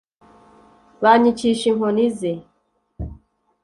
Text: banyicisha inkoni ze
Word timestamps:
banyicisha 1.01 1.65
inkoni 1.71 2.05
ze 2.17 2.31